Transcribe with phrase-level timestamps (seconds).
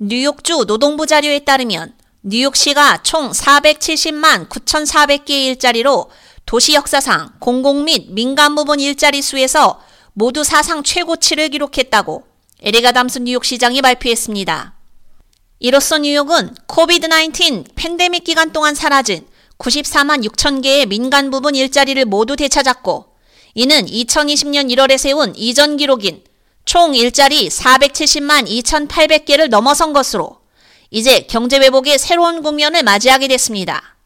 [0.00, 6.10] 뉴욕주 노동부 자료에 따르면 뉴욕시가 총 470만 9,400개의 일자리로
[6.46, 9.80] 도시 역사상 공공 및 민간 부분 일자리 수에서
[10.12, 12.24] 모두 사상 최고치를 기록했다고
[12.62, 14.74] 에리가 담스 뉴욕 시장이 발표했습니다.
[15.60, 19.24] 이로써 뉴욕은 코비드-19 팬데믹 기간 동안 사라진
[19.58, 23.14] 94만 6천 개의 민간 부분 일자리를 모두 되찾았고
[23.54, 26.24] 이는 2020년 1월에 세운 이전 기록인
[26.74, 30.40] 총 일자리 470만 2,800개를 넘어선 것으로
[30.90, 33.96] 이제 경제 회복의 새로운 국면을 맞이하게 됐습니다.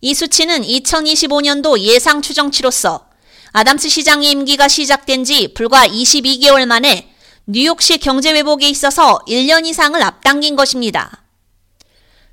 [0.00, 3.10] 이 수치는 2025년도 예상 추정치로서
[3.52, 7.12] 아담스 시장의 임기가 시작된 지 불과 22개월 만에
[7.44, 11.22] 뉴욕시 경제 회복에 있어서 1년 이상을 앞당긴 것입니다.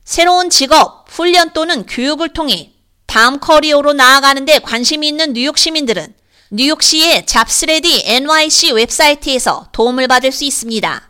[0.06, 2.72] 새로운 직업, 훈련 또는 교육을 통해
[3.06, 6.16] 다음 커리어로 나아가는데 관심이 있는 뉴욕 시민들은
[6.52, 11.10] 뉴욕시의 잡스레디 NYC 웹사이트에서 도움을 받을 수 있습니다.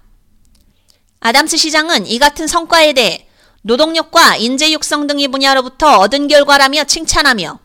[1.20, 3.28] 아담스 시장은 이 같은 성과에 대해
[3.62, 7.60] 노동력과 인재 육성 등의 분야로부터 얻은 결과라며 칭찬하며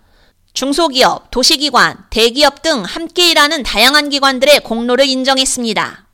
[0.53, 6.10] 중소기업, 도시기관, 대기업 등 함께 일하는 다양한 기관들의 공로를 인정했습니다.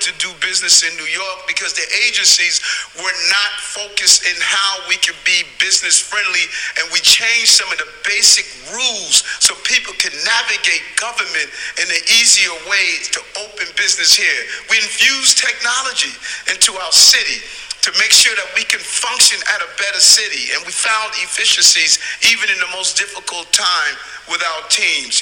[0.00, 2.64] wanted to do business in New York because the agencies
[2.96, 6.48] were not focused in how we could be business friendly
[6.80, 12.02] and we changed some of the basic rules so people can navigate government in an
[12.08, 14.40] easier way to open business here.
[14.72, 16.16] We infused technology
[16.48, 17.44] into our city
[17.84, 22.00] to make sure that we can function at a better city and we found efficiencies
[22.24, 23.94] even in the most difficult time
[24.32, 25.20] with our teams.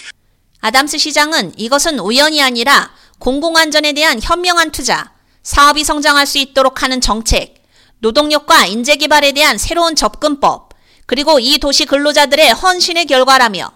[0.63, 7.56] 아담스 시장은 이것은 우연이 아니라 공공안전에 대한 현명한 투자, 사업이 성장할 수 있도록 하는 정책,
[8.00, 10.70] 노동력과 인재개발에 대한 새로운 접근법,
[11.06, 13.72] 그리고 이 도시 근로자들의 헌신의 결과라며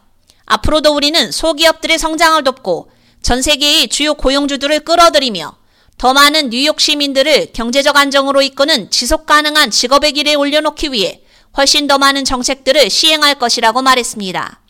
[0.45, 5.57] 앞으로도 우리는 소기업들의 성장을 돕고 전 세계의 주요 고용주들을 끌어들이며
[5.97, 11.21] 더 많은 뉴욕 시민들을 경제적 안정으로 이끄는 지속 가능한 직업의 길에 올려놓기 위해
[11.57, 14.61] 훨씬 더 많은 정책들을 시행할 것이라고 말했습니다.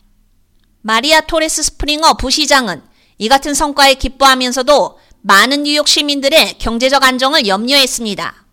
[0.82, 2.82] 마리아 토레스 스프링어 부시장은
[3.18, 8.44] 이 같은 성과에 기뻐하면서도 많은 뉴욕 시민들의 경제적 안정을 염려했습니다.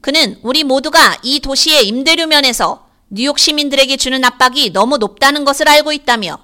[0.00, 5.92] 그는 우리 모두가 이 도시의 임대료 면에서 뉴욕 시민들에게 주는 압박이 너무 높다는 것을 알고
[5.92, 6.38] 있다며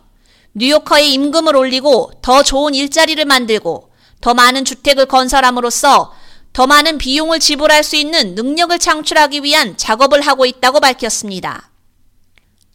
[0.55, 6.13] 뉴요커의 임금을 올리고 더 좋은 일자리를 만들고 더 많은 주택을 건설함으로써
[6.53, 11.72] 더 많은 비용을 지불할 수 있는 능력을 창출하기 위한 작업을 하고 있다고 밝혔습니다.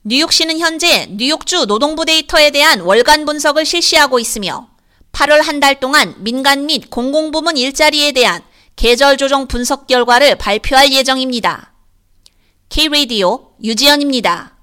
[0.09, 4.69] 뉴욕시는 현재 뉴욕주 노동부 데이터에 대한 월간 분석을 실시하고 있으며
[5.11, 8.41] 8월 한 달 동안 민간 및 공공부문 일자리에 대한
[8.77, 11.73] 계절 조정 분석 결과를 발표할 예정입니다.
[12.69, 14.56] K-Radio 유지연입니다.